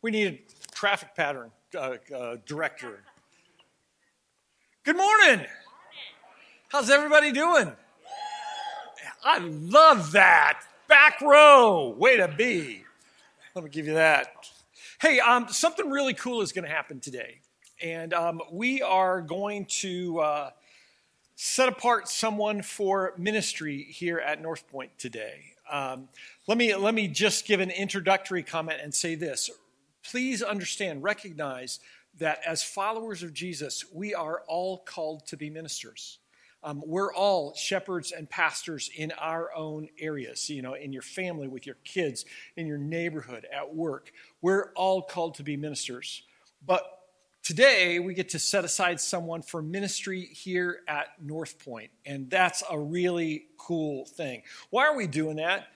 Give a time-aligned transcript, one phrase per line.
[0.00, 3.00] We need a traffic pattern uh, uh, director.
[4.84, 5.44] Good morning.
[6.68, 7.72] How's everybody doing?
[9.24, 10.60] I love that.
[10.86, 11.96] Back row.
[11.98, 12.84] Way to be.
[13.56, 14.48] Let me give you that.
[15.00, 17.40] Hey, um, something really cool is going to happen today.
[17.82, 20.50] And um, we are going to uh,
[21.34, 25.54] set apart someone for ministry here at Northpointe today.
[25.68, 26.08] Um,
[26.46, 29.50] let, me, let me just give an introductory comment and say this.
[30.10, 31.80] Please understand, recognize
[32.18, 36.18] that as followers of Jesus, we are all called to be ministers.
[36.64, 41.46] Um, we're all shepherds and pastors in our own areas, you know, in your family,
[41.46, 42.24] with your kids,
[42.56, 44.12] in your neighborhood, at work.
[44.42, 46.22] We're all called to be ministers.
[46.66, 46.97] But
[47.48, 52.78] today we get to set aside someone for ministry here at Northpointe, and that's a
[52.78, 54.42] really cool thing.
[54.68, 55.68] Why are we doing that?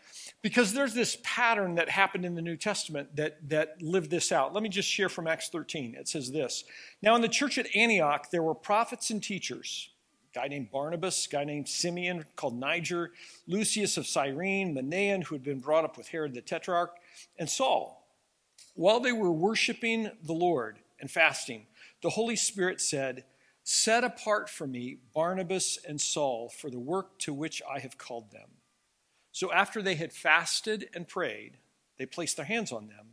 [0.43, 4.53] Because there's this pattern that happened in the New Testament that, that lived this out.
[4.53, 5.95] Let me just share from Acts 13.
[5.99, 6.65] It says this
[7.01, 9.89] Now, in the church at Antioch, there were prophets and teachers
[10.31, 13.13] a guy named Barnabas, a guy named Simeon called Niger,
[13.47, 16.91] Lucius of Cyrene, Manaen, who had been brought up with Herod the Tetrarch,
[17.39, 18.07] and Saul.
[18.75, 21.67] While they were worshiping the Lord and fasting,
[22.01, 23.25] the Holy Spirit said,
[23.65, 28.31] Set apart for me Barnabas and Saul for the work to which I have called
[28.33, 28.49] them.
[29.31, 31.59] So after they had fasted and prayed,
[31.99, 33.09] they placed their hands on them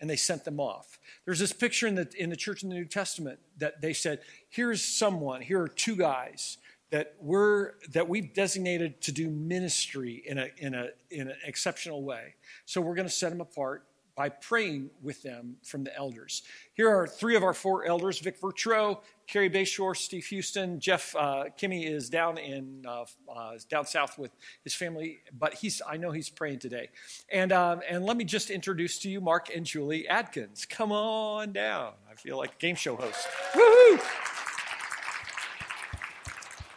[0.00, 0.98] and they sent them off.
[1.24, 4.20] There's this picture in the, in the church in the New Testament that they said,
[4.48, 6.58] here's someone, here are two guys
[6.90, 12.02] that we're that we've designated to do ministry in a in a in an exceptional
[12.02, 12.34] way.
[12.66, 13.84] So we're going to set them apart
[14.20, 16.42] by praying with them from the elders.
[16.74, 20.78] Here are three of our four elders Vic Vertro, Carrie Bayshore, Steve Houston.
[20.78, 24.30] Jeff uh, Kimmy is down in uh, uh, down south with
[24.62, 26.90] his family, but he's I know he's praying today.
[27.32, 30.66] And, um, and let me just introduce to you Mark and Julie Adkins.
[30.66, 31.94] Come on down.
[32.10, 33.26] I feel like a game show host.
[33.54, 34.00] Woohoo!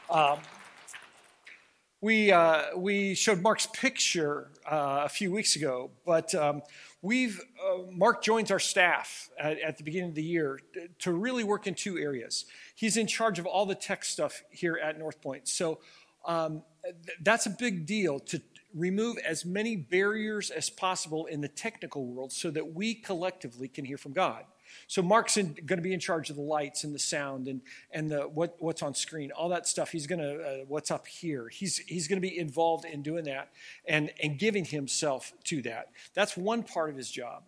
[0.10, 0.40] Um,
[2.00, 6.62] we, uh, we showed Mark's picture uh, a few weeks ago, but um,
[7.04, 10.62] We've, uh, Mark joins our staff at, at, the beginning of the year
[11.00, 12.46] to really work in two areas.
[12.76, 15.50] He's in charge of all the tech stuff here at Northpointe.
[15.50, 15.80] So
[16.26, 18.42] um, th- that's a big deal to
[18.74, 23.86] remove as many barriers as possible in the technical world so that we collectively can
[23.86, 24.46] hear from God.
[24.88, 27.62] So Mark's going to be in charge of the lights and the sound and
[27.92, 29.92] and the what what's on screen, all that stuff.
[29.92, 31.48] He's going to uh, what's up here.
[31.50, 33.50] He's he's going to be involved in doing that
[33.88, 35.90] and and giving himself to that.
[36.14, 37.44] That's one part of his job.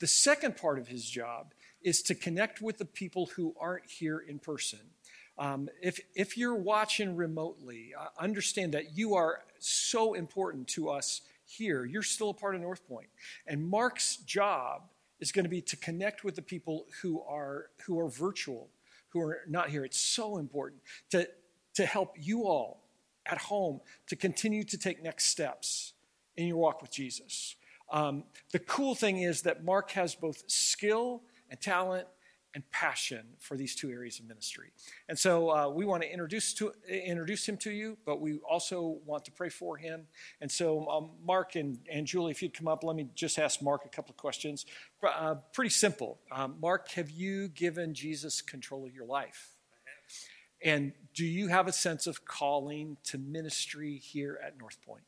[0.00, 4.18] The second part of his job is to connect with the people who aren't here
[4.18, 4.80] in person.
[5.38, 11.22] Um, if, if you're watching remotely, uh, understand that you are so important to us
[11.46, 11.84] here.
[11.84, 13.08] You're still a part of Northpointe.
[13.46, 14.82] And Mark's job
[15.20, 18.68] is going to be to connect with the people who are who are virtual,
[19.10, 19.84] who are not here.
[19.84, 21.28] It's so important to
[21.74, 22.82] to help you all
[23.26, 25.92] at home to continue to take next steps
[26.36, 27.56] in your walk with Jesus.
[27.90, 32.06] Um, the cool thing is that Mark has both skill and talent
[32.58, 34.72] and passion for these two areas of ministry.
[35.08, 38.98] And so uh, we want to introduce, to, introduce him to you, but we also
[39.06, 40.08] want to pray for him.
[40.40, 43.62] And so, um, Mark and, and Julie, if you'd come up, let me just ask
[43.62, 44.66] Mark a couple of questions.
[45.00, 46.18] Uh, pretty simple.
[46.32, 49.54] Um, Mark, have you given Jesus control of your life?
[50.60, 55.06] And do you have a sense of calling to ministry here at Northpointe?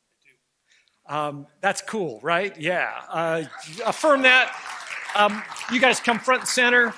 [1.09, 2.56] Um, that's cool, right?
[2.60, 2.93] Yeah.
[3.09, 3.43] Uh,
[3.84, 4.55] affirm that.
[5.16, 6.94] Um, you guys come front and center.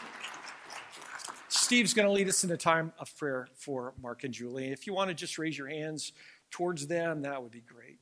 [1.73, 4.73] Steve's going to lead us in a time of prayer for Mark and Julie.
[4.73, 6.13] If you want to just raise your hands
[6.51, 7.99] towards them, that would be great.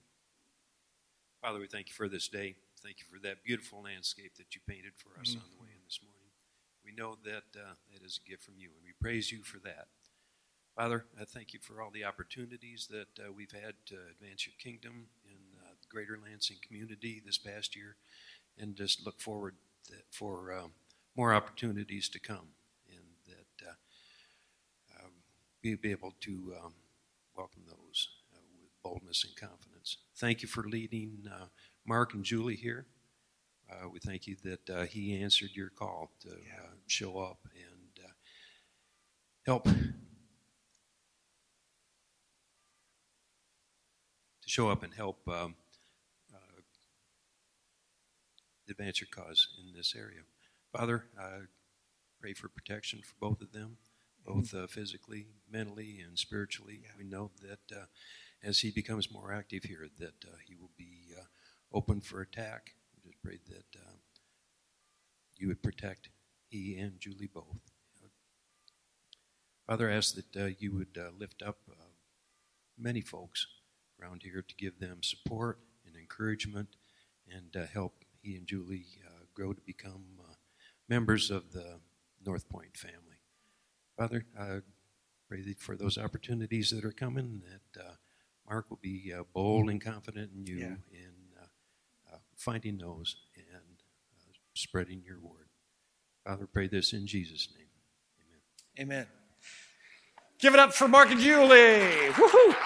[1.41, 2.57] Father, we thank you for this day.
[2.83, 5.39] Thank you for that beautiful landscape that you painted for us mm-hmm.
[5.39, 6.33] on the way in this morning.
[6.85, 9.61] We know that uh, it is a gift from you, and we praise you for
[9.61, 9.87] that.
[10.75, 14.55] Father, I thank you for all the opportunities that uh, we've had to advance your
[14.59, 17.95] kingdom in uh, the greater Lansing community this past year,
[18.59, 19.55] and just look forward
[20.11, 20.73] for um,
[21.15, 22.49] more opportunities to come
[25.63, 26.75] be able to um,
[27.37, 29.99] welcome those uh, with boldness and confidence.
[30.17, 31.47] Thank you for leading uh,
[31.87, 32.87] Mark and Julie here.
[33.71, 36.31] Uh, we thank you that uh, he answered your call to.
[36.31, 38.09] Uh, show up and uh,
[39.47, 39.73] help to
[44.47, 45.55] show up and help um,
[48.69, 50.21] advance your cause in this area.
[50.73, 51.41] Father, I
[52.21, 53.77] pray for protection for both of them
[54.25, 56.81] both uh, physically, mentally, and spiritually.
[56.83, 56.91] Yeah.
[56.99, 57.85] We know that uh,
[58.43, 61.25] as he becomes more active here, that uh, he will be uh,
[61.73, 62.75] open for attack.
[63.05, 63.97] We just pray that uh,
[65.37, 66.11] you would protect
[66.49, 67.61] he and Julie both.
[69.71, 71.85] Father, I ask that uh, you would uh, lift up uh,
[72.77, 73.47] many folks
[74.03, 76.71] around here to give them support and encouragement
[77.33, 80.35] and uh, help he and Julie uh, grow to become uh,
[80.89, 81.79] members of the
[82.27, 83.20] Northpointe family.
[84.01, 84.61] Father, I
[85.29, 87.91] pray that for those opportunities that are coming, that uh,
[88.49, 90.75] Mark will be uh, bold and confident in you Yeah.
[90.91, 93.77] in uh, uh, finding those and
[94.17, 95.49] uh, spreading your word.
[96.25, 97.67] Father, pray this in Jesus' name.
[98.79, 99.03] Amen.
[99.03, 99.07] Amen.
[100.39, 102.09] Give it up for Mark and Julie.
[102.15, 102.57] Woohoo!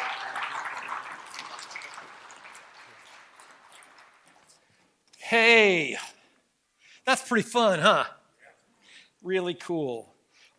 [5.19, 5.97] Hey,
[7.05, 8.05] that's pretty fun, huh?
[9.21, 10.15] Really cool.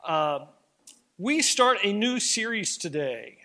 [0.06, 0.48] Uh,
[1.18, 3.38] we start a new series today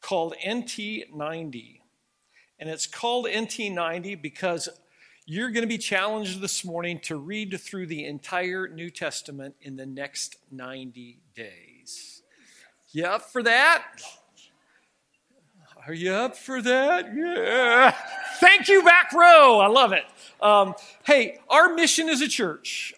[0.00, 1.80] called NT90.
[2.58, 4.68] And it's called NT90 because
[5.24, 9.76] you're going to be challenged this morning to read through the entire New Testament in
[9.76, 12.22] the next 90 days.
[12.90, 13.84] You up for that?
[15.86, 17.14] Are you up for that?
[17.14, 17.94] Yeah.
[18.40, 19.60] Thank you, back row.
[19.60, 20.04] I love it.
[20.42, 20.74] Um,
[21.04, 22.94] hey, our mission as a church.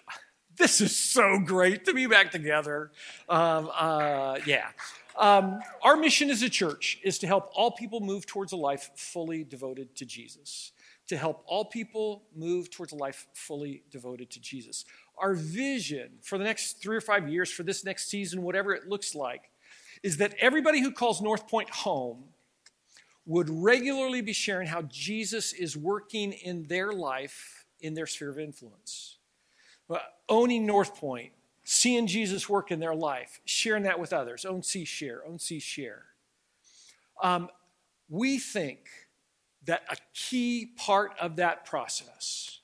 [0.56, 2.90] This is so great to be back together.
[3.28, 4.68] Um, uh, yeah.
[5.16, 8.90] Um, our mission as a church is to help all people move towards a life
[8.96, 10.72] fully devoted to Jesus.
[11.08, 14.84] To help all people move towards a life fully devoted to Jesus.
[15.18, 18.88] Our vision for the next three or five years, for this next season, whatever it
[18.88, 19.50] looks like,
[20.02, 22.24] is that everybody who calls Northpointe home
[23.26, 28.38] would regularly be sharing how Jesus is working in their life, in their sphere of
[28.38, 29.18] influence.
[30.28, 31.32] Owning Northpointe,
[31.64, 34.44] seeing Jesus work in their life, sharing that with others.
[34.44, 35.22] Own, see, share.
[35.26, 36.04] Own, see, share.
[37.22, 37.48] Um,
[38.08, 38.88] we think
[39.64, 42.60] that a key part of that process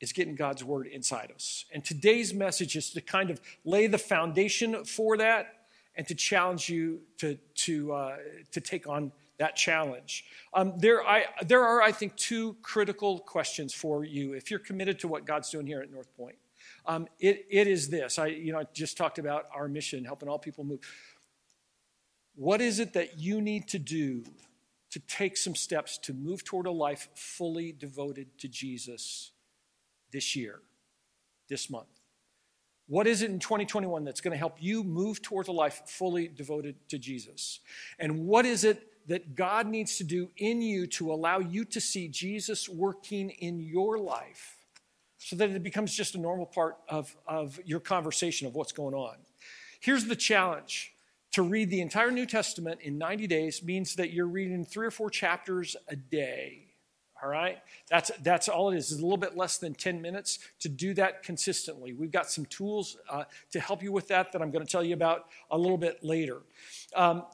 [0.00, 1.66] is getting God's word inside us.
[1.72, 5.54] And today's message is to kind of lay the foundation for that
[5.94, 8.16] and to challenge you to, to, uh,
[8.52, 10.26] to take on that challenge.
[10.52, 14.98] Um, there, I, there are, I think, two critical questions for you if you're committed
[15.00, 16.36] to what God's doing here at Northpointe.
[16.84, 18.18] Um, it, it is this.
[18.18, 20.80] I, you know, I just talked about our mission, helping all people move.
[22.34, 24.24] What is it that you need to do
[24.90, 29.32] to take some steps to move toward a life fully devoted to Jesus
[30.12, 30.60] this year,
[31.48, 31.88] this month?
[32.88, 36.28] What is it in 2021 that's going to help you move towards a life fully
[36.28, 37.60] devoted to Jesus?
[37.98, 41.80] And what is it that God needs to do in you to allow you to
[41.80, 44.56] see Jesus working in your life
[45.18, 48.94] so that it becomes just a normal part of, of your conversation of what's going
[48.94, 49.16] on?
[49.80, 50.92] Here's the challenge
[51.32, 54.90] to read the entire New Testament in 90 days means that you're reading three or
[54.90, 56.66] four chapters a day.
[57.22, 57.58] All right?
[57.90, 58.90] That's, that's all it is.
[58.90, 61.92] It's a little bit less than 10 minutes to do that consistently.
[61.92, 64.82] We've got some tools uh, to help you with that that I'm going to tell
[64.82, 66.38] you about a little bit later.
[66.96, 67.24] Um,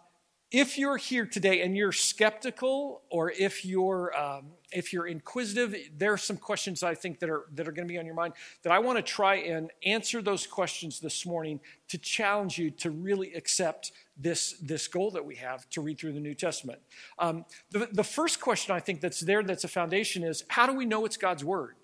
[0.52, 6.12] if you're here today and you're skeptical or if you're um, if you're inquisitive there
[6.12, 8.32] are some questions i think that are that are going to be on your mind
[8.62, 11.58] that i want to try and answer those questions this morning
[11.88, 16.12] to challenge you to really accept this this goal that we have to read through
[16.12, 16.80] the new testament.
[17.18, 20.74] Um, the, the first question i think that's there that's a foundation is how do
[20.74, 21.74] we know it's god's word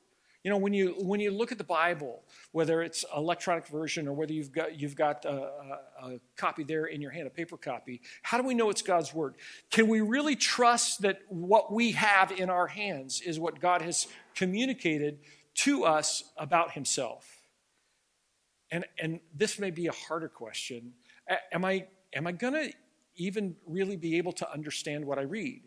[0.42, 4.12] you know, when you when you look at the Bible, whether it's electronic version or
[4.12, 7.56] whether you've got you've got a, a, a, copy there in your hand, a paper
[7.56, 9.36] copy, how do we know it's God's word?
[9.70, 14.08] Can we really trust that what we have in our hands is what God has
[14.34, 15.20] communicated
[15.54, 17.42] to us about Himself?
[18.72, 20.94] And and this may be a harder question.
[21.52, 22.72] Am I am I going to
[23.14, 25.62] even really be able to understand what I read?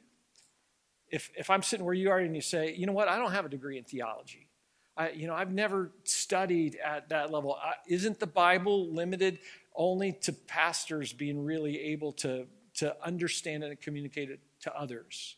[1.10, 3.32] If if I'm sitting where you are and you say, you know what, I don't
[3.32, 4.50] have a degree in theology.
[4.98, 7.58] I, you know, I've never studied at that level.
[7.88, 9.40] Isn't the Bible limited
[9.76, 15.36] only to pastors being really able to, to understand it and communicate it to others?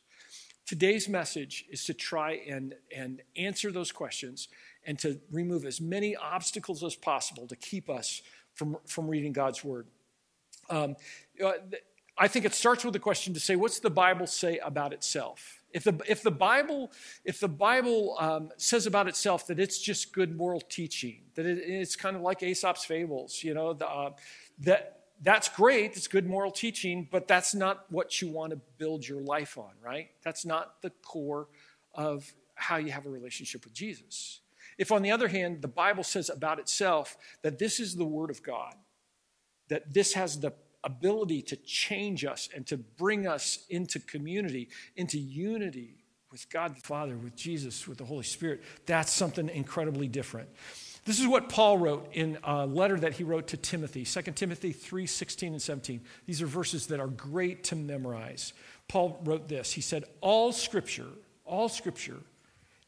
[0.65, 4.49] Today's message is to try and, and answer those questions
[4.85, 8.21] and to remove as many obstacles as possible to keep us
[8.53, 9.87] from, from reading God's Word.
[10.69, 10.95] Um,
[11.43, 11.53] uh,
[12.17, 15.56] I think it starts with the question to say, what's the Bible say about itself?
[15.71, 16.91] If the, if the Bible,
[17.25, 21.57] if the Bible um, says about itself that it's just good moral teaching, that it,
[21.57, 24.11] it's kind of like Aesop's fables, you know, the, uh,
[24.59, 29.07] that, that's great, it's good moral teaching, but that's not what you want to build
[29.07, 30.09] your life on, right?
[30.23, 31.47] That's not the core
[31.93, 34.41] of how you have a relationship with Jesus.
[34.77, 38.29] If, on the other hand, the Bible says about itself that this is the Word
[38.29, 38.75] of God,
[39.69, 40.53] that this has the
[40.83, 45.95] ability to change us and to bring us into community, into unity
[46.31, 50.49] with God the Father, with Jesus, with the Holy Spirit, that's something incredibly different.
[51.05, 54.73] This is what Paul wrote in a letter that he wrote to Timothy, 2 Timothy
[54.73, 56.01] 3 16 and 17.
[56.25, 58.51] These are verses that are great to memorize.
[58.89, 61.07] Paul wrote this He said, All scripture,
[61.45, 62.19] all scripture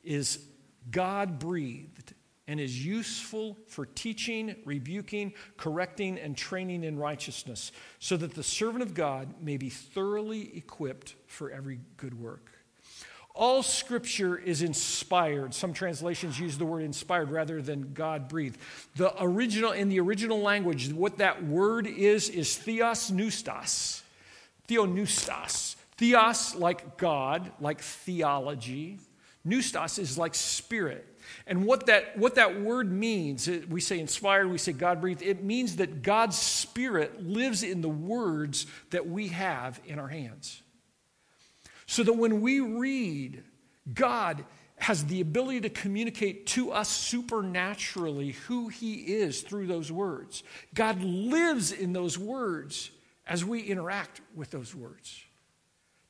[0.03, 0.39] is
[0.91, 2.08] God breathed
[2.50, 8.82] and is useful for teaching, rebuking, correcting, and training in righteousness, so that the servant
[8.82, 12.51] of God may be thoroughly equipped for every good work.
[13.36, 15.53] All scripture is inspired.
[15.53, 18.60] Some translations use the word inspired rather than God breathed.
[18.96, 24.01] The original, in the original language, what that word is, is theos neustos.
[24.68, 25.75] Theoneustos.
[25.98, 28.98] Theos, like God, like theology.
[29.48, 31.06] Neustos is like spirit.
[31.48, 35.43] And what that, what that word means, we say inspired, we say God breathed, it
[35.43, 40.62] means that God's Spirit lives in the words that we have in our hands.
[41.86, 43.43] So that when we read,
[43.93, 44.45] God
[44.77, 50.43] has the ability to communicate to us supernaturally who He is through those words.
[50.74, 52.91] God lives in those words
[53.27, 55.24] as we interact with those words.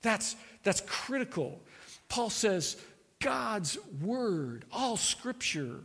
[0.01, 1.61] That's, that's critical.
[2.07, 2.77] Paul says,
[3.21, 5.81] God's word, all scripture,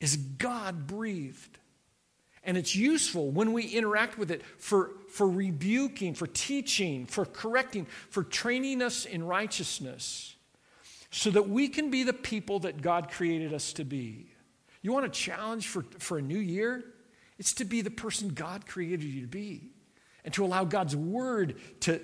[0.00, 1.58] is God breathed.
[2.42, 7.86] And it's useful when we interact with it for, for rebuking, for teaching, for correcting,
[8.08, 10.36] for training us in righteousness,
[11.10, 14.30] so that we can be the people that God created us to be.
[14.80, 16.84] You want a challenge for, for a new year?
[17.38, 19.70] It's to be the person God created you to be,
[20.24, 22.00] and to allow God's word to,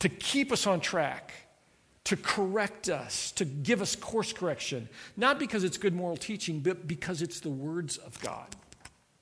[0.00, 1.32] to keep us on track
[2.08, 4.88] to correct us, to give us course correction,
[5.18, 8.46] not because it's good moral teaching, but because it's the words of God.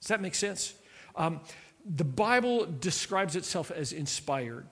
[0.01, 0.73] Does that make sense?
[1.17, 1.41] Um,
[1.85, 4.69] the Bible describes itself as inspired.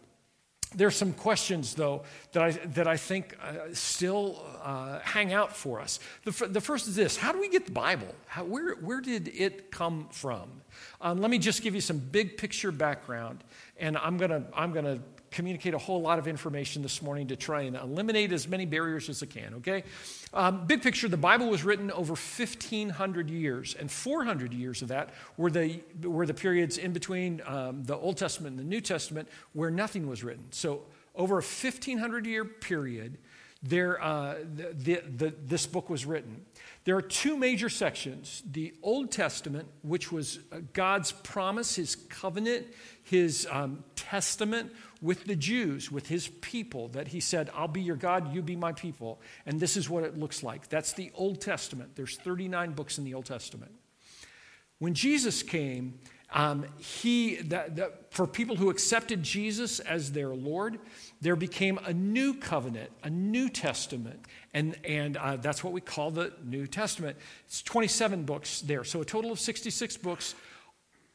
[0.77, 5.57] There are some questions, though, that I, that I think uh, still uh, hang out
[5.57, 5.99] for us.
[6.23, 8.15] The, f- the first is this How do we get the Bible?
[8.27, 10.49] How, where, where did it come from?
[11.01, 13.43] Um, let me just give you some big picture background,
[13.77, 15.01] and I'm going to I'm to
[15.35, 19.09] communicate a whole lot of information this morning to try and eliminate as many barriers
[19.09, 19.83] as I can, okay?
[20.33, 25.11] Um, big picture the Bible was written over 1,500 years, and 400 years of that
[25.37, 29.29] were the, were the periods in between um, the Old Testament and the New Testament
[29.53, 30.45] where nothing was written.
[30.51, 30.83] So,
[31.17, 33.19] over a 1,500 year period,
[33.63, 36.45] there, uh, the, the, this book was written.
[36.85, 42.67] There are two major sections the Old Testament, which was uh, God's promise, his covenant,
[43.05, 44.71] his um, testament
[45.05, 48.57] with the Jews, with his people, that he said, I'll be your God, you be
[48.57, 49.21] my people.
[49.45, 50.71] And this is what it looks like.
[50.71, 51.91] That's the Old Testament.
[51.95, 53.71] There's 39 books in the Old Testament.
[54.79, 55.99] When Jesus came,
[56.33, 57.39] um, he,
[58.09, 60.79] for people who accepted Jesus as their Lord,
[61.21, 64.25] there became a new covenant, a new testament.
[64.55, 67.19] And, and uh, that's what we call the New Testament.
[67.47, 68.85] It's 27 books there.
[68.85, 70.35] So a total of 66 books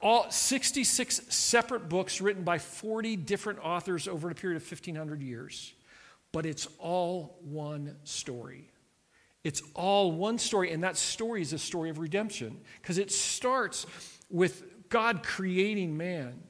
[0.01, 5.74] all 66 separate books written by 40 different authors over a period of 1500 years.
[6.32, 8.70] But it's all one story.
[9.44, 13.86] It's all one story and that story is a story of redemption because it starts
[14.29, 16.44] with god creating man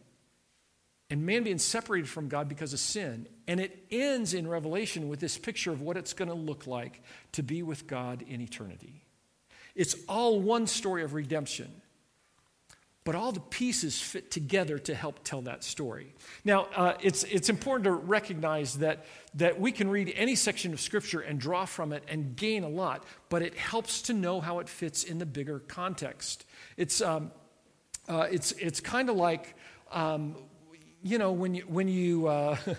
[1.10, 5.20] and man being separated from god because of sin and it ends in revelation with
[5.20, 9.06] this picture of what it's going to look like to be with god in eternity.
[9.76, 11.72] It's all one story of redemption
[13.06, 16.14] but all the pieces fit together to help tell that story.
[16.44, 20.82] Now, uh, it's, it's important to recognize that, that we can read any section of
[20.82, 24.60] Scripture and draw from it and gain a lot, but it helps to know how
[24.60, 26.46] it fits in the bigger context.
[26.78, 27.32] It's, um,
[28.08, 29.56] uh, it's, it's kind of like,
[29.92, 30.36] um,
[31.02, 32.58] you know, when you, when you uh,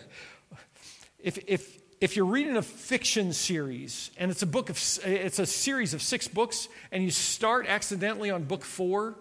[1.23, 5.47] if, if, if you're reading a fiction series and it's a book of it's a
[5.47, 9.17] series of six books and you start accidentally on book four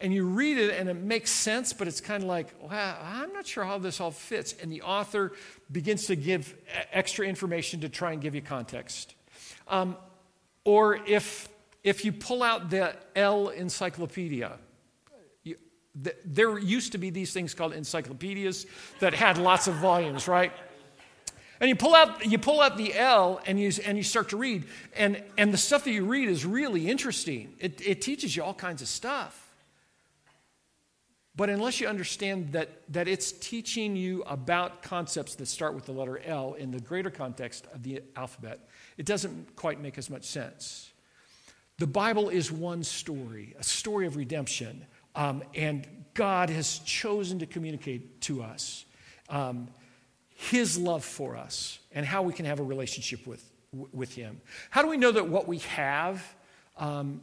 [0.00, 3.46] and you read it and it makes sense, but it's kind of like, I'm not
[3.46, 4.54] sure how this all fits.
[4.62, 5.32] And the author
[5.70, 6.54] begins to give
[6.92, 9.14] extra information to try and give you context.
[9.66, 9.96] Um,
[10.64, 11.48] or if,
[11.82, 14.58] if you pull out the L encyclopedia,
[15.42, 15.56] you,
[16.00, 18.66] the, there used to be these things called encyclopedias
[19.00, 20.52] that had lots of volumes, right?
[21.60, 24.36] And you pull out, you pull out the L and you, and you start to
[24.36, 24.64] read,
[24.96, 27.54] and, and the stuff that you read is really interesting.
[27.58, 29.47] It, it teaches you all kinds of stuff.
[31.38, 35.92] But unless you understand that, that it's teaching you about concepts that start with the
[35.92, 40.24] letter L in the greater context of the alphabet, it doesn't quite make as much
[40.24, 40.90] sense.
[41.78, 47.46] The Bible is one story, a story of redemption, um, and God has chosen to
[47.46, 48.84] communicate to us
[49.28, 49.68] um,
[50.34, 53.48] his love for us and how we can have a relationship with,
[53.92, 54.40] with him.
[54.70, 56.34] How do we know that what we have
[56.76, 57.22] um,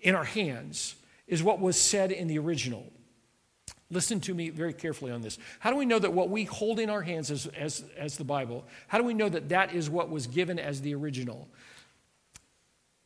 [0.00, 0.94] in our hands
[1.26, 2.86] is what was said in the original?
[3.92, 5.38] Listen to me very carefully on this.
[5.60, 8.24] How do we know that what we hold in our hands as, as, as the
[8.24, 11.46] Bible, how do we know that that is what was given as the original?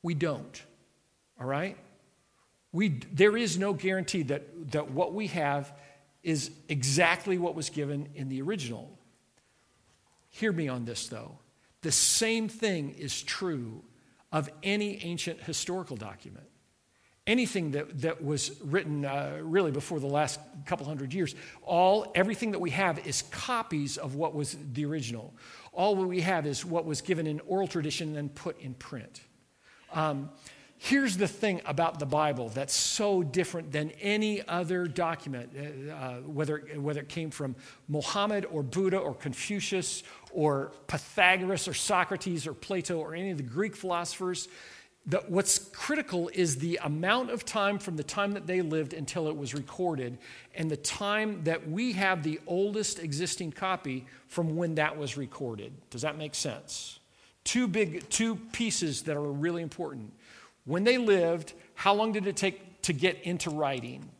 [0.02, 0.62] We don't,
[1.40, 1.76] all right?
[2.72, 5.72] We, there is no guarantee that, that what we have
[6.22, 8.96] is exactly what was given in the original.
[10.30, 11.38] Hear me on this, though.
[11.82, 13.82] The same thing is true
[14.30, 16.46] of any ancient historical document.
[17.26, 22.52] Anything that, that was written uh, really before the last couple hundred years, all everything
[22.52, 25.34] that we have is copies of what was the original.
[25.72, 29.22] All we have is what was given in oral tradition and then put in print.
[29.92, 30.30] Um,
[30.78, 36.14] here's the thing about the Bible that's so different than any other document, uh, uh,
[36.20, 37.56] whether, whether it came from
[37.88, 40.02] Muhammad or Buddha or Confucius
[40.32, 44.48] or Pythagoras or Socrates or Plato or any of the Greek philosophers.
[45.08, 49.28] That what's critical is the amount of time from the time that they lived until
[49.28, 50.18] it was recorded
[50.56, 55.72] and the time that we have the oldest existing copy from when that was recorded.
[55.90, 56.98] Does that make sense?
[57.44, 60.12] Two big two pieces that are really important
[60.66, 64.10] when they lived, how long did it take to get into writing?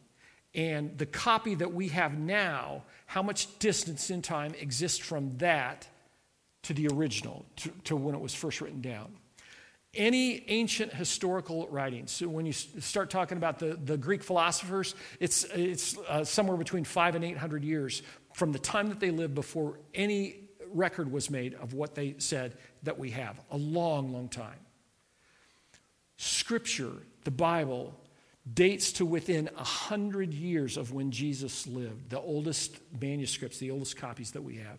[0.54, 5.86] And the copy that we have now, how much distance in time exists from that
[6.62, 9.12] to the original, to, to when it was first written down?
[9.96, 12.12] Any ancient historical writings.
[12.12, 16.84] So when you start talking about the, the Greek philosophers, it's, it's uh, somewhere between
[16.84, 18.02] five and 800 years
[18.34, 20.36] from the time that they lived before any
[20.72, 23.40] record was made of what they said that we have.
[23.50, 24.58] A long, long time.
[26.16, 26.92] Scripture,
[27.24, 27.94] the Bible,
[28.52, 33.96] dates to within a hundred years of when Jesus lived, the oldest manuscripts, the oldest
[33.96, 34.78] copies that we have.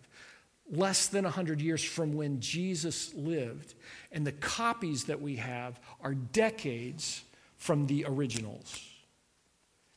[0.70, 3.74] Less than a hundred years from when Jesus lived.
[4.12, 7.24] And the copies that we have are decades
[7.56, 8.78] from the originals.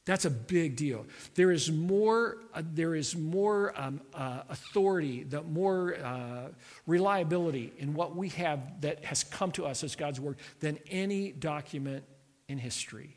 [0.06, 1.06] That's a big deal.
[1.36, 6.48] There is more, uh, there is more um, uh, authority, the more uh,
[6.88, 11.32] reliability in what we have that has come to us as God's Word than any
[11.32, 12.04] document
[12.48, 13.16] in history.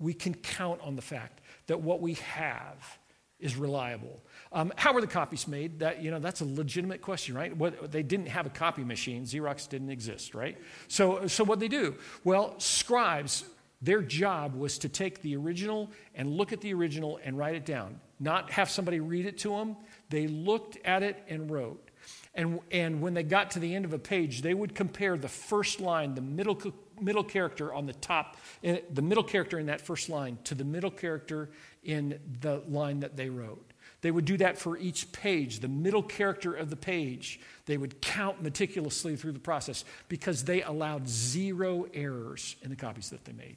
[0.00, 2.98] We can count on the fact that what we have
[3.40, 4.20] is reliable.
[4.52, 5.78] Um, how were the copies made?
[5.80, 7.56] That you know, that's a legitimate question, right?
[7.56, 9.24] What, they didn't have a copy machine.
[9.24, 10.58] Xerox didn't exist, right?
[10.88, 11.94] So, so what they do?
[12.24, 13.44] Well, scribes
[13.80, 17.64] their job was to take the original and look at the original and write it
[17.64, 19.76] down, not have somebody read it to them.
[20.10, 21.90] They looked at it and wrote.
[22.34, 25.28] And, and when they got to the end of a page, they would compare the
[25.28, 26.60] first line, the middle,
[27.00, 30.64] middle character on the top, eh, the middle character in that first line, to the
[30.64, 31.50] middle character
[31.82, 33.72] in the line that they wrote.
[34.00, 37.40] They would do that for each page, the middle character of the page.
[37.66, 43.10] They would count meticulously through the process because they allowed zero errors in the copies
[43.10, 43.56] that they made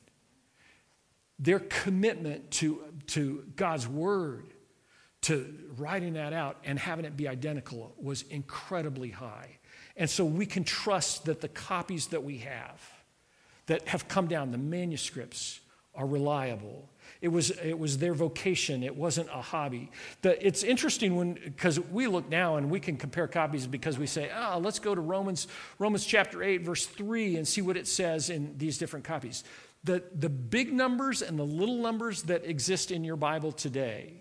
[1.41, 4.53] their commitment to, to God's word,
[5.21, 9.57] to writing that out and having it be identical was incredibly high.
[9.97, 12.79] And so we can trust that the copies that we have
[13.67, 15.59] that have come down, the manuscripts,
[15.93, 16.89] are reliable.
[17.21, 18.81] It was, it was their vocation.
[18.81, 19.91] It wasn't a hobby.
[20.21, 24.07] The, it's interesting when, because we look now and we can compare copies because we
[24.07, 25.47] say, oh, let's go to Romans,
[25.77, 29.43] Romans chapter 8, verse 3, and see what it says in these different copies.
[29.83, 34.13] The, the big numbers and the little numbers that exist in your Bible today,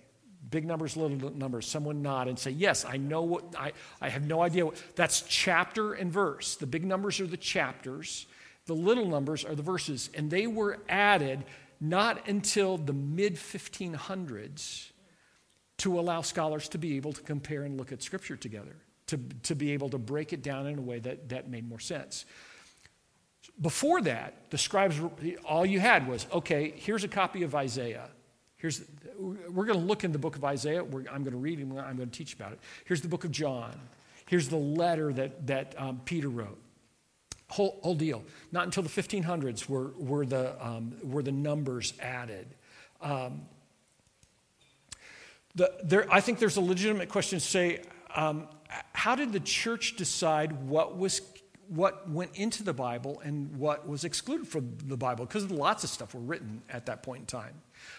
[0.51, 4.27] big numbers, little numbers, someone nod and say, Yes, I know what, I, I have
[4.27, 6.57] no idea what, that's chapter and verse.
[6.57, 8.27] The big numbers are the chapters,
[8.71, 11.43] the little numbers are the verses, and they were added
[11.81, 14.93] not until the mid 1500s
[15.79, 18.77] to allow scholars to be able to compare and look at Scripture together,
[19.09, 21.81] to, to be able to break it down in a way that, that made more
[21.81, 22.27] sense.
[23.61, 25.01] Before that, the scribes,
[25.45, 28.09] all you had was, okay, here's a copy of Isaiah.
[28.57, 28.85] Here's,
[29.19, 30.85] we're going to look in the book of Isaiah.
[30.85, 32.61] We're, I'm going to read and I'm going to teach about it.
[32.85, 33.75] Here's the book of John.
[34.29, 36.63] Here's the letter that, that um, Peter wrote.
[37.51, 38.25] Whole, whole deal.
[38.53, 42.47] Not until the 1500s were, were, the, um, were the numbers added.
[43.03, 43.43] Um,
[45.55, 47.83] the, there, I think there's a legitimate question to say
[48.15, 48.47] um,
[48.93, 51.21] how did the church decide what was
[51.71, 55.91] what went into the Bible and what was excluded from the Bible, because lots of
[55.91, 57.55] stuff were written at that point in time.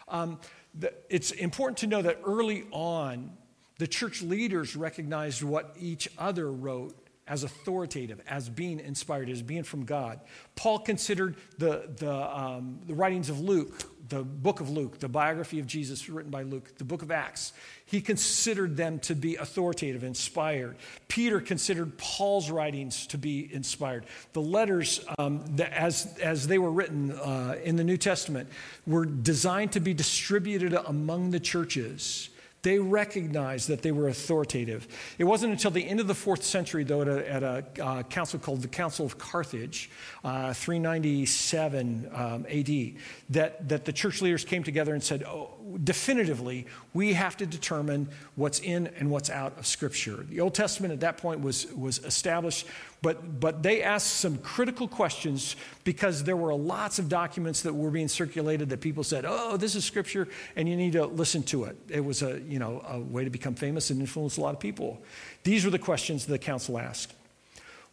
[0.09, 0.39] Um,
[0.77, 3.31] the, it's important to know that early on,
[3.77, 6.93] the church leaders recognized what each other wrote
[7.31, 10.19] as authoritative, as being inspired, as being from God.
[10.57, 15.57] Paul considered the, the, um, the writings of Luke, the book of Luke, the biography
[15.61, 17.53] of Jesus written by Luke, the book of Acts,
[17.85, 20.75] he considered them to be authoritative, inspired.
[21.07, 24.07] Peter considered Paul's writings to be inspired.
[24.33, 28.49] The letters, um, as, as they were written uh, in the New Testament,
[28.85, 32.27] were designed to be distributed among the churches.
[32.63, 34.87] They recognized that they were authoritative.
[35.17, 38.03] It wasn't until the end of the fourth century, though, at a, at a uh,
[38.03, 39.89] council called the Council of Carthage,
[40.23, 42.93] uh, 397 um, AD,
[43.31, 48.07] that, that the church leaders came together and said, oh, definitively, we have to determine
[48.35, 50.25] what's in and what's out of Scripture.
[50.29, 52.67] The Old Testament at that point was, was established
[53.01, 57.89] but, but they asked some critical questions because there were lots of documents that were
[57.89, 61.63] being circulated that people said, oh, this is scripture, and you need to listen to
[61.63, 61.75] it.
[61.89, 64.59] It was a, you know, a way to become famous and influence a lot of
[64.59, 65.01] people.
[65.43, 67.13] These were the questions the council asked.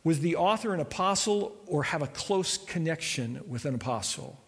[0.04, 4.38] Was the author an apostle or have a close connection with an apostle?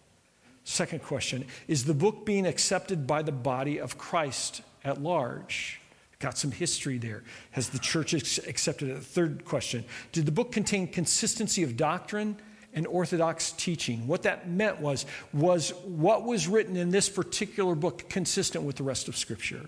[0.63, 5.80] Second question Is the book being accepted by the body of Christ at large?
[6.21, 7.23] Got some history there.
[7.49, 8.99] Has the church accepted it?
[8.99, 12.37] Third question Did the book contain consistency of doctrine
[12.73, 14.07] and orthodox teaching?
[14.07, 18.83] What that meant was, was what was written in this particular book consistent with the
[18.83, 19.67] rest of Scripture?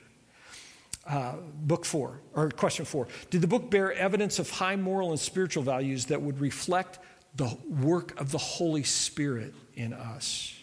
[1.08, 3.08] Uh, book four, or question four.
[3.32, 7.00] Did the book bear evidence of high moral and spiritual values that would reflect
[7.36, 10.54] the work of the Holy Spirit in us?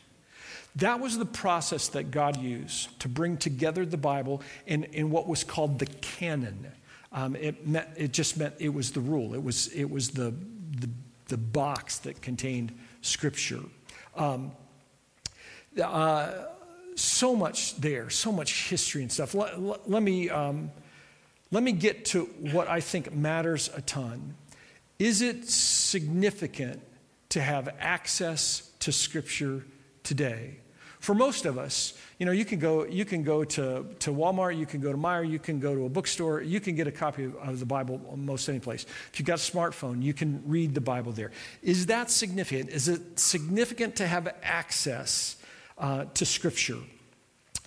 [0.76, 5.26] That was the process that God used to bring together the Bible in, in what
[5.26, 6.66] was called the canon.
[7.12, 10.33] Um, it, meant, it just meant it was the rule, it was, it was the,
[10.78, 10.88] the,
[11.26, 13.62] the box that contained Scripture.
[14.14, 14.52] Um,
[15.83, 16.44] uh,
[16.94, 19.35] so much there, so much history and stuff.
[19.35, 20.70] Let, let, let me, um,
[21.50, 24.35] let me get to what I think matters a ton.
[24.98, 26.80] Is it significant
[27.30, 29.64] to have access to Scripture
[30.02, 30.58] today?
[31.00, 34.58] For most of us, you know, you can go, you can go to, to Walmart,
[34.58, 36.92] you can go to Meijer, you can go to a bookstore, you can get a
[36.92, 38.84] copy of, of the Bible almost any place.
[39.10, 41.30] If you've got a smartphone, you can read the Bible there.
[41.62, 42.68] Is that significant?
[42.68, 45.36] Is it significant to have access
[45.78, 46.80] uh, to Scripture?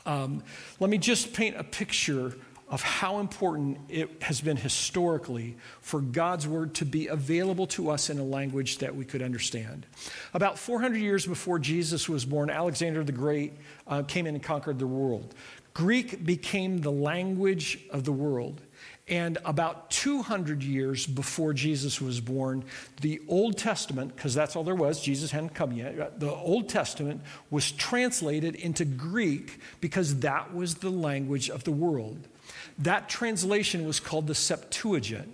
[0.06, 0.44] Um,
[0.80, 2.36] let me just paint a picture
[2.74, 8.10] of how important it has been historically for God's word to be available to us
[8.10, 9.86] in a language that we could understand.
[10.34, 13.54] About 400 years before Jesus was born, Alexander the Great
[13.86, 15.36] uh, came in and conquered the world.
[15.76, 18.60] Greek became the language of the world.
[19.08, 22.64] And about 200 years before Jesus was born,
[23.02, 27.22] the Old Testament, because that's all there was, Jesus hadn't come yet, the Old Testament
[27.52, 32.30] was translated into Greek because that was the language of the world.
[32.80, 35.34] That translation was called the Septuagint.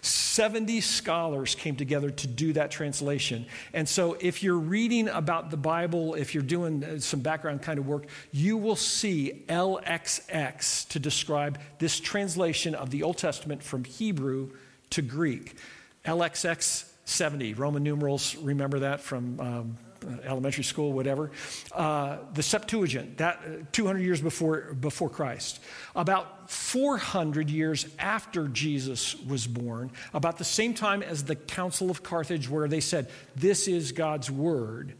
[0.00, 3.46] 70 scholars came together to do that translation.
[3.72, 7.78] And so, if you're reading about the Bible, if you're doing uh, some background kind
[7.78, 13.84] of work, you will see LXX to describe this translation of the Old Testament from
[13.84, 14.50] Hebrew
[14.90, 15.56] to Greek.
[16.04, 19.78] LXX 70, Roman numerals, remember that from um,
[20.24, 21.30] elementary school, whatever.
[21.72, 25.60] Uh, the Septuagint, that uh, 200 years before, before Christ.
[25.94, 32.02] About 400 years after Jesus was born, about the same time as the Council of
[32.02, 34.94] Carthage, where they said, This is God's word.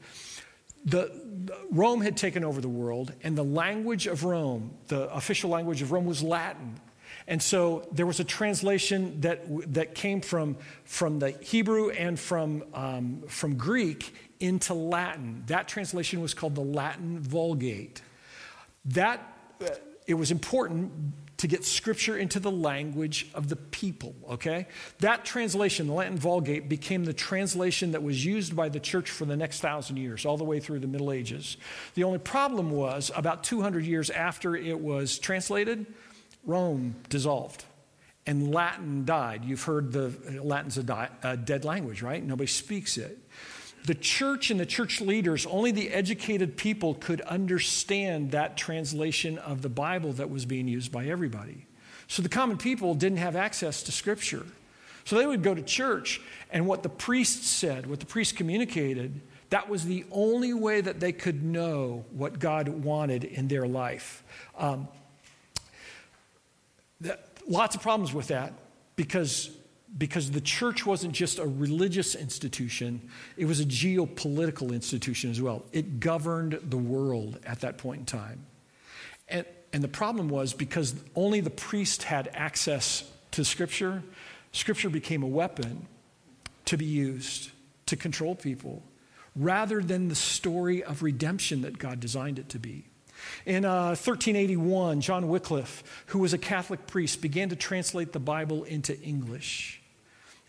[0.85, 1.11] The,
[1.71, 5.93] Rome had taken over the world, and the language of Rome, the official language of
[5.93, 6.81] Rome, was Latin.
[7.27, 12.65] And so there was a translation that, that came from, from the Hebrew and from,
[12.73, 15.45] um, from Greek into Latin.
[15.47, 18.03] That translation was called the Latin Vulgate.
[18.87, 19.21] That,
[19.61, 19.69] uh,
[20.07, 20.93] it was important
[21.39, 24.67] to get scripture into the language of the people, okay?
[24.99, 29.25] That translation, the Latin Vulgate, became the translation that was used by the church for
[29.25, 31.57] the next thousand years, all the way through the Middle Ages.
[31.95, 35.87] The only problem was about 200 years after it was translated,
[36.45, 37.65] Rome dissolved
[38.27, 39.45] and Latin died.
[39.45, 42.23] You've heard the Latin's a, di- a dead language, right?
[42.23, 43.19] Nobody speaks it
[43.89, 49.63] the church and the church leaders, only the educated people could understand that translation of
[49.63, 51.65] the Bible that was being used by everybody.
[52.07, 54.45] So the common people didn't have access to Scripture.
[55.07, 56.21] So they would go to church,
[56.51, 61.01] and what the priest said, what the priest communicated, that was the only way that
[61.01, 64.23] they could know what God wanted in their life.
[64.59, 64.87] Um,
[67.01, 68.53] that, lots of problems with that
[68.97, 69.49] because
[69.97, 73.01] because the church wasn't just a religious institution,
[73.37, 75.65] it was a geopolitical institution as well.
[75.73, 78.47] It governed the world at that point in time.
[79.29, 84.03] And, and the problem was because only the priest had access to Scripture,
[84.53, 85.87] Scripture became a weapon
[86.67, 87.51] to be used
[87.87, 88.83] to control people
[89.35, 92.88] rather than the story of redemption that God designed it to be.
[93.47, 98.65] In uh, 1381, John Wycliffe, who was a Catholic priest, began to translate the Bible
[98.65, 99.81] into English.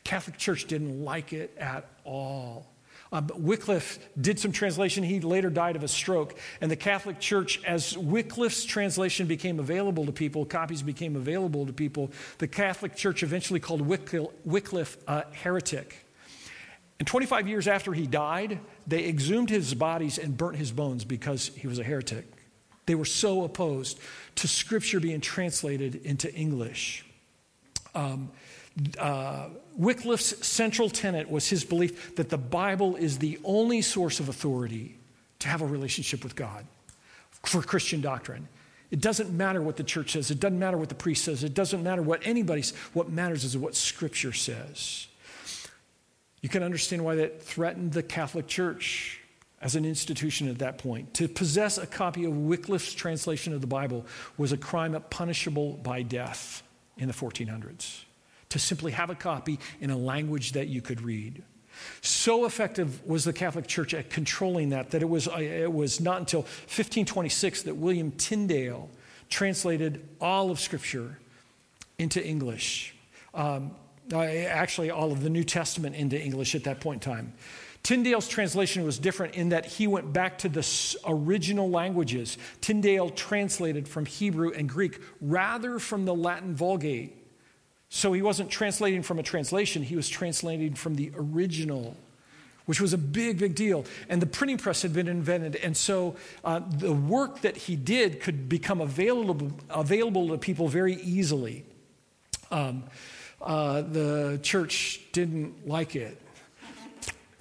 [0.04, 2.68] Catholic Church didn't like it at all.
[3.12, 5.04] Uh, Wycliffe did some translation.
[5.04, 6.36] He later died of a stroke.
[6.62, 11.74] And the Catholic Church, as Wycliffe's translation became available to people, copies became available to
[11.74, 16.06] people, the Catholic Church eventually called Wycliffe a heretic.
[17.00, 21.48] And 25 years after he died, they exhumed his bodies and burnt his bones because
[21.56, 22.26] he was a heretic.
[22.90, 24.00] They were so opposed
[24.34, 27.06] to Scripture being translated into English.
[27.94, 28.32] Um,
[28.98, 34.28] uh, Wycliffe's central tenet was his belief that the Bible is the only source of
[34.28, 34.98] authority
[35.38, 36.66] to have a relationship with God
[37.44, 38.48] for Christian doctrine.
[38.90, 41.54] It doesn't matter what the church says, it doesn't matter what the priest says, it
[41.54, 42.76] doesn't matter what anybody says.
[42.94, 45.06] What matters is what Scripture says.
[46.42, 49.19] You can understand why that threatened the Catholic Church
[49.62, 51.14] as an institution at that point.
[51.16, 54.06] To possess a copy of Wycliffe's translation of the Bible
[54.38, 56.64] was a crime punishable by death
[56.98, 58.04] in the 1400s
[58.50, 61.44] to simply have a copy in a language that you could read.
[62.02, 66.02] So effective was the Catholic Church at controlling that that it was, uh, it was
[66.02, 68.90] not until 1526 that William Tyndale
[69.30, 71.18] translated all of Scripture
[71.98, 72.96] into English.
[73.34, 73.72] Um,
[74.12, 77.34] actually, all of the New Testament into English at that point in time.
[77.90, 80.64] Tyndale's translation was different in that he went back to the
[81.08, 82.38] original languages.
[82.62, 87.18] Tyndale translated from Hebrew and Greek rather from the Latin Vulgate.
[87.90, 91.98] So he wasn't translating from a translation, he was translating from the original,
[92.68, 93.86] which was a big, big deal.
[94.08, 95.56] And the printing press had been invented.
[95.56, 100.94] And so uh, the work that he did could become available, available to people very
[101.02, 101.66] easily.
[102.52, 102.84] Um,
[103.42, 106.22] uh, the church didn't like it.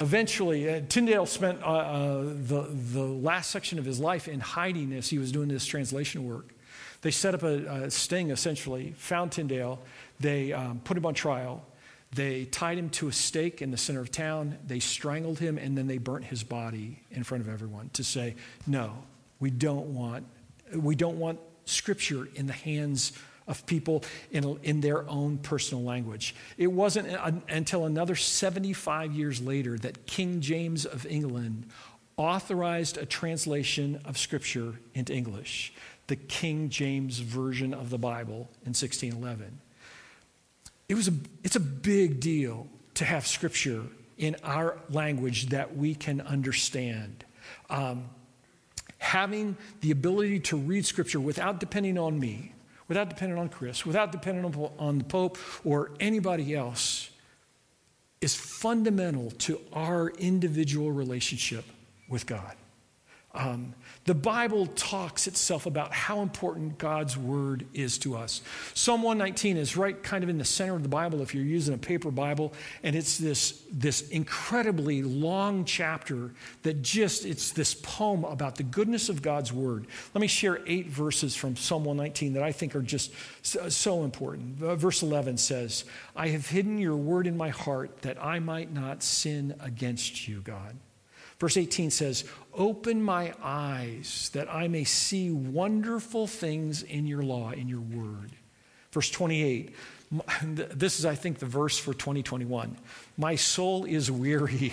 [0.01, 4.93] Eventually, uh, Tyndale spent uh, uh, the, the last section of his life in hiding
[4.93, 6.55] as he was doing this translation work.
[7.03, 9.81] They set up a, a sting, essentially, found Tyndale,
[10.21, 11.65] they um, put him on trial.
[12.13, 14.57] They tied him to a stake in the center of town.
[14.67, 18.37] They strangled him, and then they burnt his body in front of everyone to say,
[18.67, 18.95] no,
[19.41, 20.27] we don't want,
[20.75, 23.13] we don't want scripture in the hands
[23.49, 26.35] of people in, in their own personal language.
[26.57, 27.09] It wasn't
[27.49, 31.67] until another 75 years later that King James of England
[32.17, 35.73] authorized a translation of Scripture into English,
[36.09, 39.61] the King James Version of the Bible in 1611.
[40.89, 41.13] It was a,
[41.45, 43.83] it's a big deal to have scripture
[44.17, 47.25] in our language that we can understand.
[47.71, 48.09] Um,
[48.99, 52.53] having the ability to read scripture without depending on me,
[52.89, 54.45] without depending on Chris, without depending
[54.79, 57.11] on, the Pope or anybody else,
[58.21, 61.65] is fundamental to our individual relationship
[62.09, 62.57] with God.
[63.35, 63.75] Um,
[64.09, 68.41] the Bible talks itself about how important God's word is to us.
[68.73, 71.75] Psalm 119 is right kind of in the center of the Bible if you're using
[71.75, 78.25] a paper Bible, and it's this, this incredibly long chapter that just, it's this poem
[78.25, 79.87] about the goodness of God's word.
[80.15, 84.05] Let me share eight verses from Psalm 119 that I think are just so, so
[84.05, 84.63] important.
[84.63, 85.85] Uh, verse 11 says,
[86.17, 90.41] I have hidden your word in my heart that I might not sin against you,
[90.41, 90.79] God.
[91.39, 92.25] Verse 18 says,
[92.59, 98.33] Open my eyes that I may see wonderful things in your law, in your word.
[98.91, 99.75] Verse 28,
[100.43, 102.77] this is, I think, the verse for 2021.
[103.17, 104.73] My soul is weary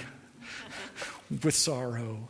[1.43, 2.27] with sorrow.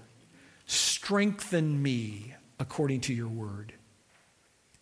[0.65, 3.73] Strengthen me according to your word.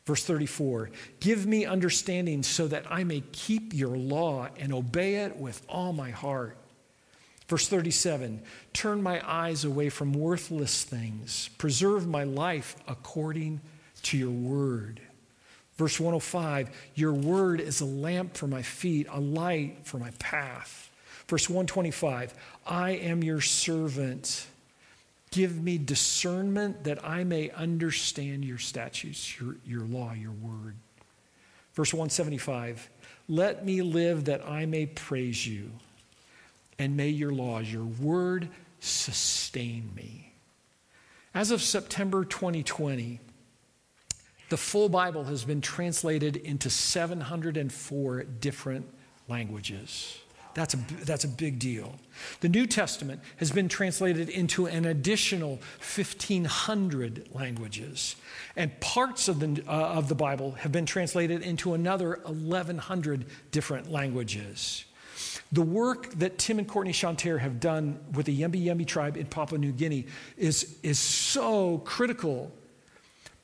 [0.06, 5.38] Verse 34 Give me understanding so that I may keep your law and obey it
[5.38, 6.58] with all my heart.
[7.48, 8.42] Verse 37
[8.74, 13.62] Turn my eyes away from worthless things, preserve my life according
[14.04, 15.02] to your word.
[15.78, 20.90] Verse 105 Your word is a lamp for my feet, a light for my path.
[21.28, 22.34] Verse 125
[22.66, 24.48] I am your servant.
[25.32, 30.76] Give me discernment that I may understand your statutes, your, your law, your word.
[31.74, 32.88] Verse 175
[33.28, 35.72] Let me live that I may praise you
[36.80, 40.34] and may your laws, your word, sustain me.
[41.34, 43.20] As of September 2020,
[44.50, 48.86] the full Bible has been translated into 704 different
[49.28, 50.20] languages.
[50.54, 51.96] That's a, that's a big deal.
[52.42, 58.16] The New Testament has been translated into an additional 1,500 languages.
[58.56, 63.92] And parts of the, uh, of the Bible have been translated into another 1,100 different
[63.92, 64.86] languages.
[65.54, 69.28] The work that Tim and Courtney Chanter have done with the Yembi Yembi tribe in
[69.28, 72.52] Papua New Guinea is, is so critical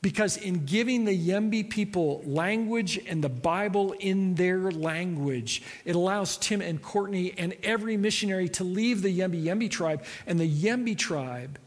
[0.02, 6.36] because in giving the Yembi people language and the Bible in their language, it allows
[6.38, 10.98] Tim and Courtney and every missionary to leave the Yembi Yembi tribe and the Yembi
[10.98, 11.60] tribe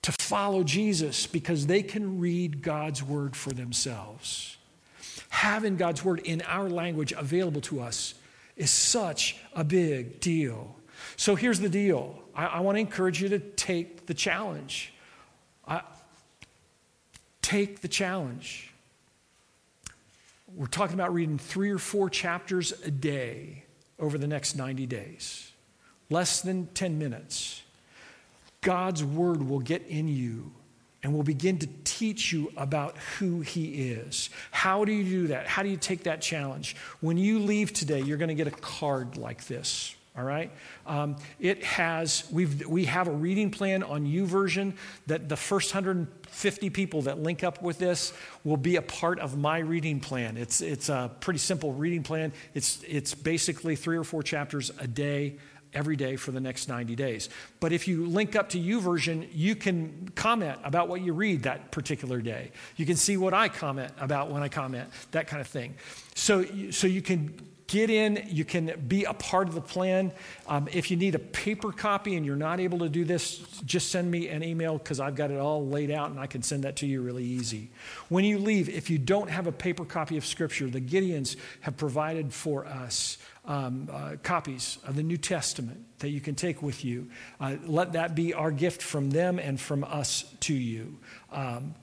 [0.00, 4.56] to follow Jesus because they can read God's word for themselves.
[5.28, 8.14] Having God's word in our language available to us
[8.56, 10.76] is such a big deal.
[11.16, 14.92] So here's the deal I, I want to encourage you to take the challenge.
[15.66, 15.82] I,
[17.40, 18.72] take the challenge.
[20.54, 23.64] We're talking about reading three or four chapters a day
[23.98, 25.50] over the next 90 days,
[26.10, 27.62] less than 10 minutes.
[28.60, 30.52] God's word will get in you
[31.02, 34.30] and will begin to teach you about who he is.
[34.50, 35.48] How do you do that?
[35.48, 36.76] How do you take that challenge?
[37.00, 39.94] When you leave today, you're going to get a card like this.
[40.14, 40.50] All right,
[40.86, 44.74] um, it has we've we have a reading plan on U YouVersion
[45.06, 48.12] that the first 150 people that link up with this
[48.44, 50.36] will be a part of my reading plan.
[50.36, 52.34] It's it's a pretty simple reading plan.
[52.52, 55.36] It's it's basically three or four chapters a day
[55.74, 57.28] every day for the next 90 days.
[57.60, 61.70] But if you link up to YouVersion, you can comment about what you read that
[61.70, 62.52] particular day.
[62.76, 65.74] You can see what I comment about when I comment, that kind of thing.
[66.14, 67.34] So, so you can
[67.72, 70.12] get in, you can be a part of the plan.
[70.46, 73.90] Um, if you need a paper copy and you're not able to do this, just
[73.90, 76.64] send me an email because I've got it all laid out and I can send
[76.64, 77.70] that to you really easy.
[78.10, 81.78] When you leave, if you don't have a paper copy of Scripture, the Gideons have
[81.78, 86.84] provided for us um, uh, copies of the New Testament that you can take with
[86.84, 87.08] you.
[87.40, 90.98] Uh, let that be our gift from them and from us to you.
[91.32, 91.74] Um,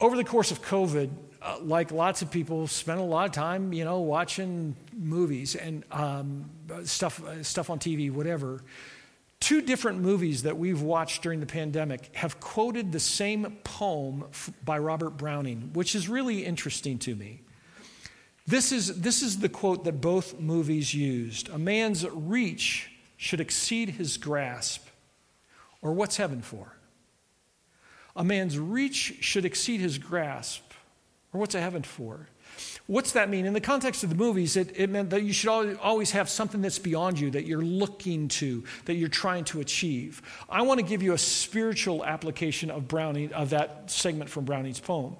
[0.00, 1.10] over the course of COVID,
[1.46, 5.84] uh, like lots of people, spent a lot of time, you know, watching movies and
[5.92, 6.50] um,
[6.84, 8.64] stuff, uh, stuff on TV, whatever.
[9.38, 14.50] Two different movies that we've watched during the pandemic have quoted the same poem f-
[14.64, 17.42] by Robert Browning, which is really interesting to me.
[18.48, 23.90] This is, this is the quote that both movies used A man's reach should exceed
[23.90, 24.88] his grasp.
[25.80, 26.76] Or what's heaven for?
[28.16, 30.65] A man's reach should exceed his grasp.
[31.36, 32.28] Or what's a heaven for?
[32.86, 33.44] What's that mean?
[33.44, 36.62] In the context of the movies, it, it meant that you should always have something
[36.62, 40.22] that's beyond you, that you're looking to, that you're trying to achieve.
[40.48, 44.80] I want to give you a spiritual application of Browning, of that segment from Browning's
[44.80, 45.16] poem.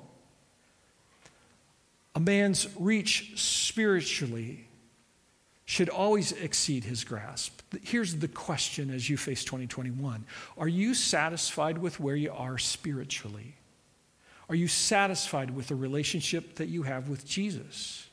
[2.14, 4.68] A man's reach spiritually
[5.66, 7.60] should always exceed his grasp.
[7.82, 10.24] Here's the question as you face 2021
[10.56, 13.56] Are you satisfied with where you are spiritually?
[14.48, 18.08] Are you satisfied with the relationship that you have with Jesus?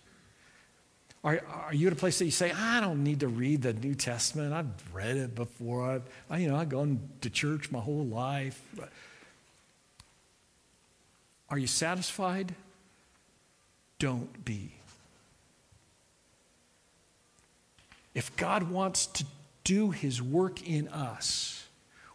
[1.24, 3.74] Are, are you at a place that you say, I don't need to read the
[3.74, 4.54] New Testament.
[4.54, 5.90] I've read it before.
[5.90, 8.62] I've, I, you know, I've gone to church my whole life.
[11.50, 12.54] Are you satisfied?
[14.04, 14.74] don't be.
[18.14, 19.24] If God wants to
[19.64, 21.66] do his work in us,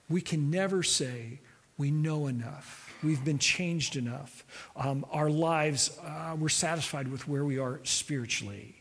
[0.07, 1.41] we can never say
[1.79, 2.88] we know enough.
[3.03, 4.45] We've been changed enough.
[4.77, 8.75] Um, our lives, uh, we're satisfied with where we are spiritually.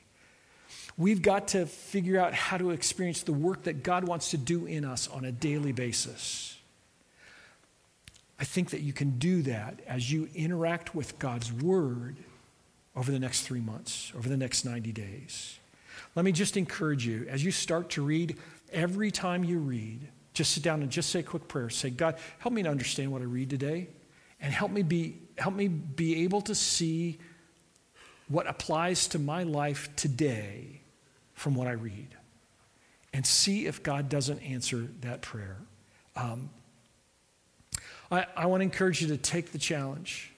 [0.97, 4.65] We've got to figure out how to experience the work that God wants to do
[4.65, 6.57] in us on a daily basis.
[8.39, 12.17] I think that you can do that as you interact with God's Word
[12.95, 15.59] over the next three months, over the next 90 days.
[16.15, 18.37] Let me just encourage you as you start to read,
[18.71, 21.69] every time you read, just sit down and just say a quick prayer.
[21.69, 23.87] Say, God, help me to understand what I read today,
[24.41, 27.17] and help me be, help me be able to see
[28.27, 30.81] what applies to my life today
[31.33, 32.09] from what I read.
[33.13, 35.57] And see if God doesn't answer that prayer.
[36.15, 36.49] Um,
[38.11, 40.31] I, I want to encourage you to take the challenge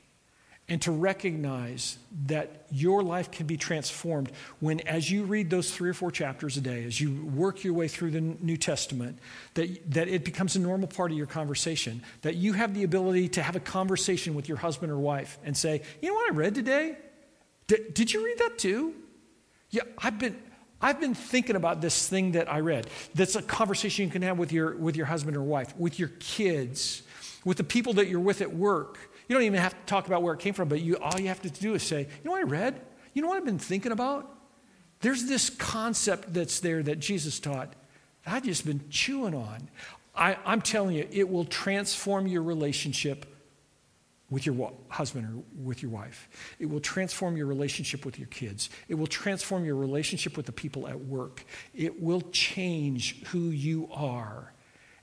[0.69, 5.89] and to recognize that your life can be transformed when, as you read those three
[5.89, 9.17] or four chapters a day, as you work your way through the New Testament,
[9.55, 12.03] that, that it becomes a normal part of your conversation.
[12.21, 15.57] That you have the ability to have a conversation with your husband or wife and
[15.57, 16.97] say, You know what I read today?
[17.65, 18.93] Did, did you read that too?
[19.71, 20.39] Yeah, I've been.
[20.81, 22.87] I've been thinking about this thing that I read.
[23.13, 26.07] That's a conversation you can have with your, with your husband or wife, with your
[26.21, 27.03] kids,
[27.43, 30.23] with the people that you're with at work you don't even have to talk about
[30.23, 32.31] where it came from, but you, all you have to do is say, you know
[32.31, 32.81] what I read?
[33.13, 34.35] You know what I've been thinking about?
[35.01, 37.73] There's this concept that's there that Jesus taught.
[38.25, 39.69] that I've just been chewing on.
[40.15, 43.27] I, I'm telling you, it will transform your relationship
[44.31, 46.27] with your husband or with your wife.
[46.57, 48.71] It will transform your relationship with your kids.
[48.87, 51.45] It will transform your relationship with the people at work.
[51.75, 54.53] It will change who you are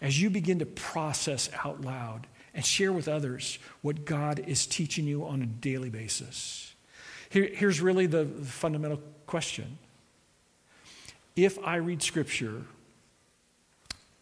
[0.01, 2.27] as you begin to process out loud
[2.57, 6.75] and share with others what God is teaching you on a daily basis.
[7.29, 9.79] Here, here's really the fundamental question
[11.37, 12.63] If I read Scripture,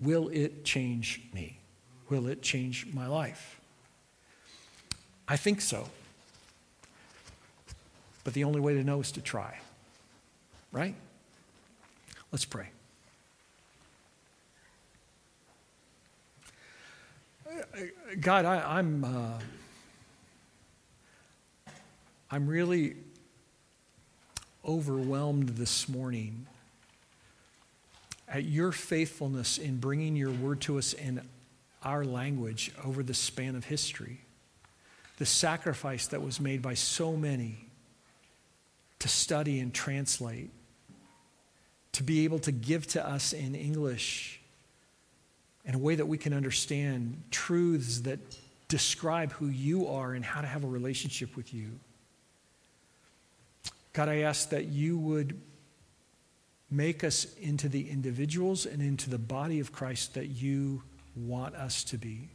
[0.00, 1.58] will it change me?
[2.10, 3.60] Will it change my life?
[5.28, 5.88] I think so.
[8.24, 9.58] But the only way to know is to try.
[10.72, 10.96] Right?
[12.32, 12.73] Let's pray.
[18.20, 19.38] God, I, am I'm, uh,
[22.30, 22.96] I'm really
[24.64, 26.46] overwhelmed this morning
[28.28, 31.20] at your faithfulness in bringing your word to us in
[31.82, 34.20] our language over the span of history.
[35.18, 37.66] The sacrifice that was made by so many
[38.98, 40.50] to study and translate,
[41.92, 44.40] to be able to give to us in English
[45.64, 48.18] in a way that we can understand truths that
[48.68, 51.78] describe who you are and how to have a relationship with you.
[53.92, 55.40] God, I ask that you would
[56.70, 60.82] make us into the individuals and into the body of Christ that you
[61.14, 62.28] want us to be.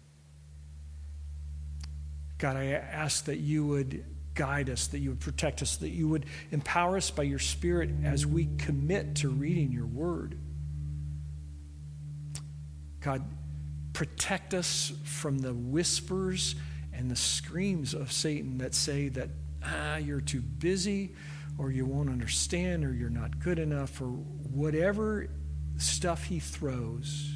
[2.37, 6.07] God, I ask that you would guide us, that you would protect us, that you
[6.07, 10.37] would empower us by your Spirit as we commit to reading your word.
[13.01, 13.23] God,
[13.93, 16.55] protect us from the whispers
[16.93, 19.29] and the screams of Satan that say that,
[19.63, 21.15] ah, you're too busy,
[21.57, 25.29] or you won't understand, or you're not good enough, or whatever
[25.77, 27.33] stuff he throws,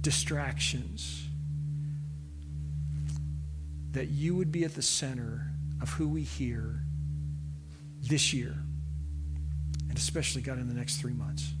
[0.00, 1.26] distractions,
[3.92, 5.50] that you would be at the center
[5.82, 6.80] of who we hear
[8.02, 8.56] this year,
[9.88, 11.52] and especially, God, in the next three months.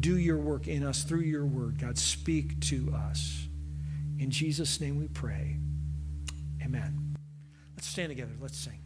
[0.00, 1.78] Do your work in us through your word.
[1.78, 3.46] God, speak to us.
[4.18, 5.58] In Jesus' name we pray.
[6.62, 7.16] Amen.
[7.76, 8.32] Let's stand together.
[8.40, 8.78] Let's sing.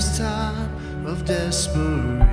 [0.00, 2.24] This time of desperation.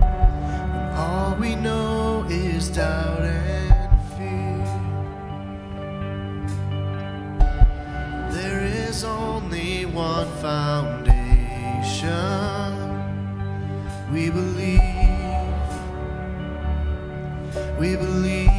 [0.00, 4.66] When all we know is doubt and fear.
[8.32, 12.12] There is only one foundation.
[14.12, 14.82] We believe.
[17.80, 18.51] We believe.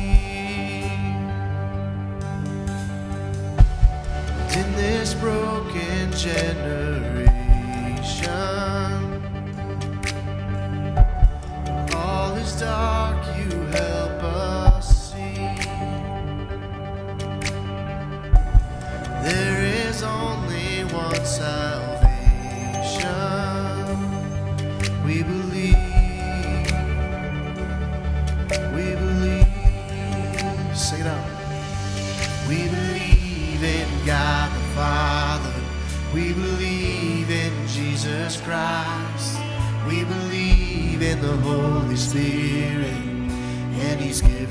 [6.24, 6.62] Broken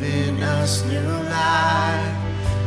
[0.03, 2.17] given us new life.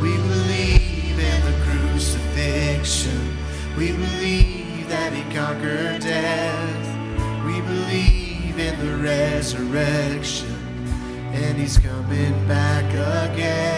[0.02, 3.38] We believe in the crucifixion.
[3.78, 7.46] We believe that He conquered death.
[7.46, 10.56] We believe in the resurrection.
[11.34, 12.86] And He's coming back
[13.32, 13.75] again.